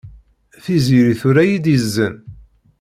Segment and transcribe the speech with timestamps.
[0.63, 2.15] Tiziri tura-iyi-d izen.